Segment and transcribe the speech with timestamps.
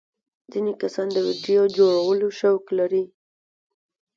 [0.51, 3.03] ځینې کسان د ویډیو جوړولو شوق لري.